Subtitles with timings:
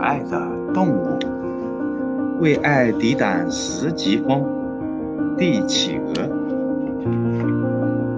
[0.00, 0.40] 爱的
[0.72, 1.18] 动物，
[2.40, 4.44] 为爱抵挡十级风。
[5.36, 6.28] 帝企鹅，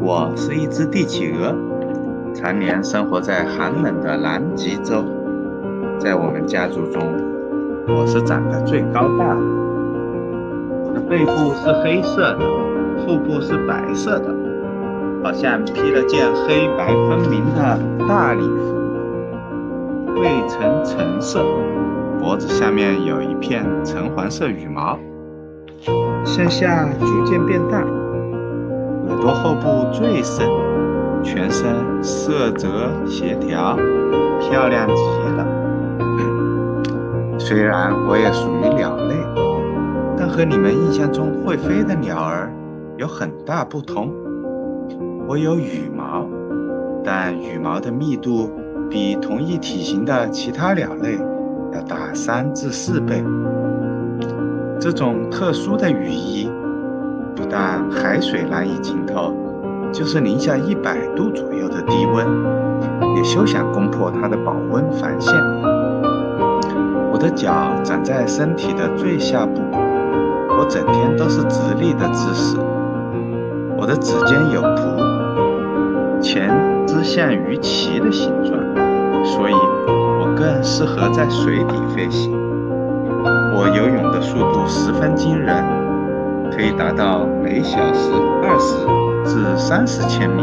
[0.00, 1.54] 我是一只帝企鹅，
[2.34, 5.04] 常年生活在寒冷的南极洲。
[6.00, 7.02] 在我们家族中，
[7.86, 9.40] 我是长得最高大的。
[10.84, 12.40] 我的背部是黑色的，
[13.04, 14.34] 腹部是白色的，
[15.22, 17.78] 好像披了件黑白分明的
[18.08, 18.71] 大礼服。
[20.14, 21.44] 背呈橙色，
[22.20, 24.98] 脖子下面有一片橙黄色羽毛，
[26.24, 30.48] 向下逐渐变大，耳朵后部最深，
[31.22, 33.76] 全身色泽协调，
[34.40, 35.02] 漂亮极
[35.36, 35.46] 了。
[37.38, 39.14] 虽然我也属于鸟类，
[40.16, 42.52] 但和你们印象中会飞的鸟儿
[42.96, 44.12] 有很大不同。
[45.26, 46.26] 我有羽毛，
[47.02, 48.50] 但羽毛的密度。
[48.92, 51.18] 比同一体型的其他鸟类
[51.72, 53.24] 要大三至四倍。
[54.78, 56.46] 这种特殊的羽衣，
[57.34, 59.32] 不但海水难以浸透，
[59.90, 62.26] 就是零下一百度左右的低温，
[63.16, 65.34] 也休想攻破它的保温防线。
[67.10, 72.58] 我的脚长在身体的最下部，我整天都是直立的姿势。
[73.78, 74.91] 我的指尖有蹼，
[76.22, 76.48] 前
[76.86, 78.62] 肢像鱼鳍的形状。
[79.24, 82.32] 所以，我更适合在水底飞行。
[83.54, 85.62] 我游泳的速度十分惊人，
[86.50, 88.10] 可以达到每小时
[88.42, 90.42] 二十至三十千米，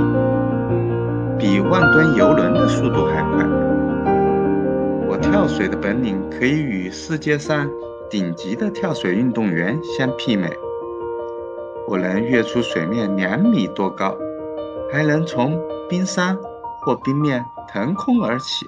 [1.38, 3.46] 比万吨游轮的速度还快。
[5.08, 7.70] 我跳水的本领可以与世界上
[8.10, 10.50] 顶级的跳水运动员相媲美。
[11.88, 14.16] 我能跃出水面两米多高，
[14.92, 16.38] 还能从冰山
[16.82, 17.46] 或冰面。
[17.72, 18.66] 腾空而起，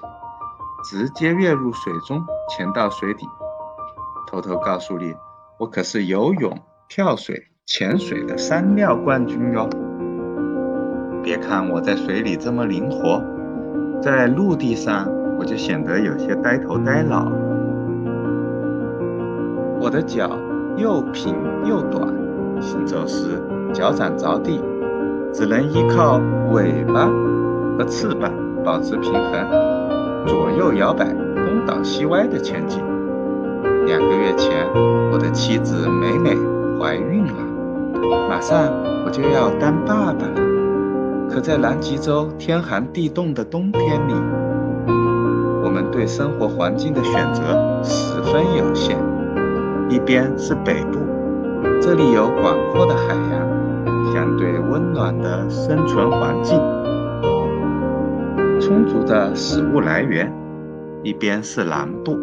[0.84, 3.26] 直接跃入水中，潜到水底。
[4.30, 5.12] 偷偷告诉你，
[5.58, 6.56] 我可是游泳、
[6.88, 9.68] 跳水、潜水的三料冠军哟！
[11.20, 13.20] 别看我在水里这么灵活，
[14.00, 17.28] 在陆地上我就显得有些呆头呆脑。
[19.80, 20.38] 我的脚
[20.76, 21.34] 又平
[21.64, 22.06] 又短，
[22.60, 23.42] 行走时
[23.74, 24.62] 脚掌着地，
[25.32, 26.20] 只能依靠
[26.50, 27.08] 尾巴
[27.78, 28.30] 和翅膀。
[28.64, 32.80] 保持平衡，左右摇摆，东倒西歪的前进。
[33.86, 34.68] 两个月前，
[35.10, 36.30] 我的妻子美美
[36.78, 37.32] 怀孕了，
[38.28, 38.72] 马上
[39.04, 40.40] 我就要当爸爸了。
[41.28, 44.14] 可在南极洲天寒地冻的冬天里，
[45.64, 47.42] 我们对生活环境的选择
[47.82, 48.96] 十分有限。
[49.88, 51.00] 一边是北部，
[51.80, 53.41] 这里有广阔的海洋，
[54.36, 56.58] 对温暖的生存环境。
[58.60, 60.32] 充足的食物来源，
[61.02, 62.16] 一边是南部，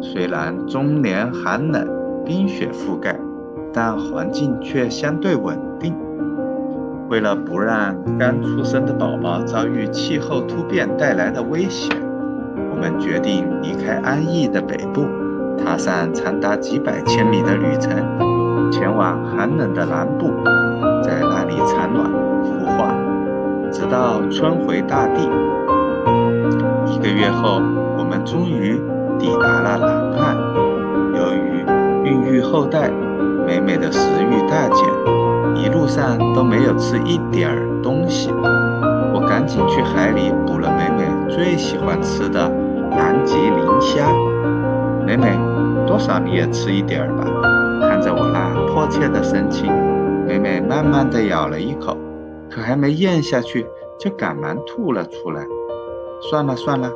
[0.00, 1.88] 虽然终年寒冷，
[2.24, 3.18] 冰雪覆盖，
[3.72, 5.94] 但环境却相对稳定。
[7.08, 11.94] 为了不让刚出生的宝宝遭遇气候突变带来的危险，
[12.72, 15.06] 我们决定离开安逸的北部，
[15.56, 20.32] 踏上长达几百千米的旅程，前往寒冷的南部，
[23.94, 25.22] 到春回大地。
[26.90, 27.62] 一个月后，
[27.96, 28.76] 我们终于
[29.20, 29.88] 抵达了南
[30.18, 30.36] 岸。
[31.14, 31.64] 由于
[32.02, 32.90] 孕育后代，
[33.46, 34.84] 美美的食欲大减，
[35.54, 38.32] 一路上都没有吃一点儿东西。
[39.12, 42.50] 我赶紧去海里捕了美美最喜欢吃的
[42.90, 44.08] 南极磷虾。
[45.06, 45.38] 美美，
[45.86, 47.24] 多少你也吃一点儿吧。
[47.88, 49.72] 看着我那迫切的神情，
[50.26, 51.96] 美美慢慢地咬了一口，
[52.50, 53.64] 可还没咽下去，
[54.04, 55.46] 就赶忙吐了出来。
[56.20, 56.92] 算了算了，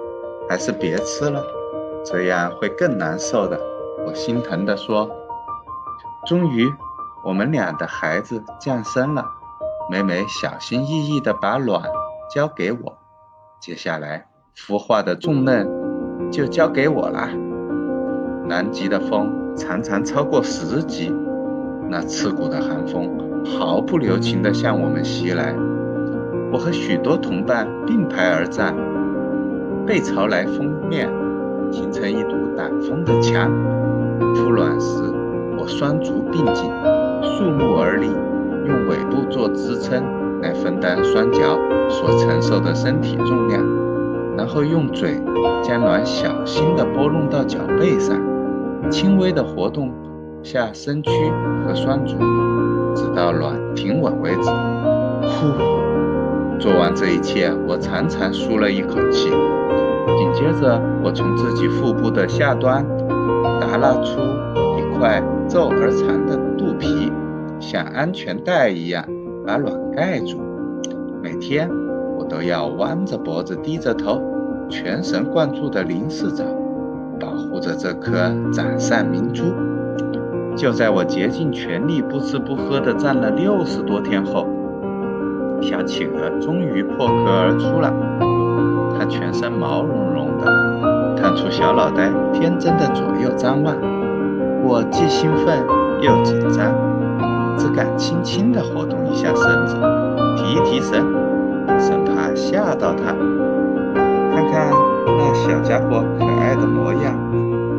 [0.46, 1.42] 还是别吃了，
[2.04, 3.58] 这样会更难受的。
[4.06, 5.08] 我心疼地说。
[6.26, 6.70] 终于，
[7.24, 9.24] 我们俩的孩子降生了。
[9.90, 11.82] 美美小心翼翼地把卵
[12.34, 12.98] 交给我，
[13.58, 17.30] 接下来孵化的重任就交给我了。
[18.44, 21.10] 南极的风常常超过十级，
[21.88, 25.54] 那刺骨的寒风毫不留情地向我们袭来。
[26.50, 28.74] 我和许多同伴并排而站。
[29.86, 31.08] 背朝来封面，
[31.70, 33.50] 形成一堵挡风的墙。
[34.34, 35.02] 孵卵时，
[35.58, 36.70] 我双足并紧，
[37.22, 38.06] 竖木而立，
[38.66, 41.58] 用尾部做支撑来分担双脚
[41.88, 43.64] 所承受的身体重量，
[44.36, 45.20] 然后用嘴
[45.62, 48.16] 将卵小心地拨弄到脚背上，
[48.90, 49.90] 轻微地活动
[50.42, 51.10] 下身躯
[51.66, 52.18] 和双足，
[52.94, 54.50] 直到卵停稳为止。
[55.22, 55.46] 呼，
[56.58, 59.30] 做完这一切，我长长舒了一口气。
[59.30, 62.84] 紧接着，我从自己腹部的下端
[63.60, 64.20] 耷拉出
[64.76, 67.12] 一块皱而长的肚皮，
[67.60, 69.04] 像安全带一样
[69.46, 70.40] 把卵盖住。
[71.22, 71.70] 每天
[72.18, 74.20] 我都要弯着脖子，低着头，
[74.68, 76.44] 全神贯注地凝视着，
[77.20, 79.44] 保护着这颗掌上明珠。
[80.56, 84.44] 就在我竭尽全力，不吃不喝地站了六十多天后，
[85.60, 87.92] 小企鹅终于破壳而出了。
[88.98, 90.46] 它全身毛茸茸的，
[91.16, 93.74] 探出小脑袋，天真的左右张望。
[94.64, 95.64] 我既兴奋
[96.00, 96.74] 又紧张，
[97.56, 99.76] 只敢轻轻地活动一下身子，
[100.36, 101.04] 提一提神，
[101.78, 103.14] 生怕吓到它。
[104.34, 104.70] 看看
[105.06, 107.14] 那小家伙可爱的模样，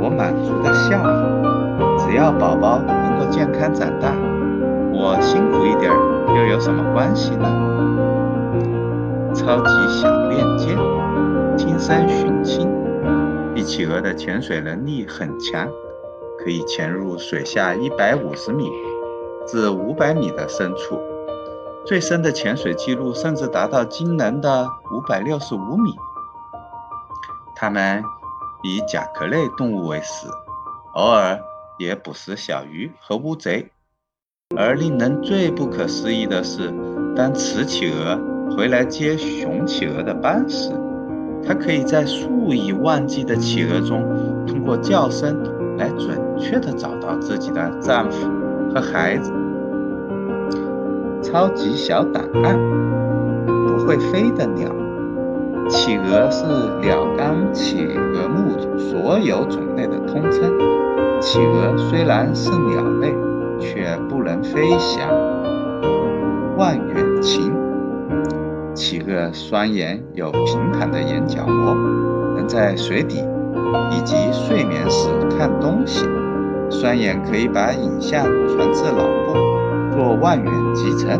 [0.02, 1.98] 我满足地笑了。
[1.98, 4.14] 只要宝宝能够健康长大，
[4.92, 5.66] 我辛苦
[6.60, 7.48] 什么关系呢？
[9.34, 10.76] 超级小链接，
[11.56, 12.70] 金山寻亲。
[13.56, 15.70] 帝企鹅的潜水能力很强，
[16.38, 18.70] 可以潜入水下一百五十米
[19.48, 21.00] 至五百米的深处，
[21.86, 25.96] 最深的潜水记录甚至达到惊人的五百六十五米。
[27.56, 28.04] 它们
[28.64, 30.28] 以甲壳类动物为食，
[30.94, 31.40] 偶尔。
[31.78, 33.72] 也捕食小鱼和乌贼，
[34.58, 36.74] 而令人最不可思议的是，
[37.16, 38.20] 当雌企鹅
[38.56, 40.72] 回来接雄企鹅的班时，
[41.46, 44.04] 它可以在数以万计的企鹅中，
[44.48, 45.38] 通过叫声
[45.78, 48.28] 来准确地找到自己的丈夫
[48.74, 49.32] 和孩子。
[51.22, 52.58] 超级小档案：
[53.46, 54.68] 不会飞的鸟。
[55.70, 56.44] 企鹅是
[56.82, 60.42] 鸟纲企鹅目所有种类的通称。
[61.22, 63.14] 企鹅虽然是鸟类，
[63.60, 65.10] 却不能飞翔。
[66.58, 67.54] 望远镜。
[68.76, 71.76] 企鹅双眼有平坦的眼角膜，
[72.36, 73.18] 能在水底
[73.92, 76.06] 以及睡眠时看东西。
[76.70, 79.34] 双眼可以把影像传至脑部
[79.92, 81.20] 做望远集成，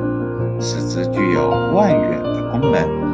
[0.60, 3.09] 使之具有望远的功能。